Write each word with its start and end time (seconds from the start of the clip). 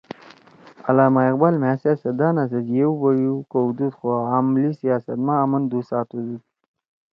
علامہ 0.87 1.21
اقبال 1.29 1.55
مھأ 1.61 1.71
سیاست 1.81 2.13
دانا 2.19 2.43
سیت 2.51 2.67
یِؤ 2.75 2.93
بیُو 2.99 3.35
کؤدود 3.51 3.93
خو 3.99 4.09
عملی 4.33 4.67
سیاست 4.81 5.17
ما 5.25 5.33
آمن 5.43 5.63
دُھو 5.69 5.79
ساتُودُود 5.89 6.43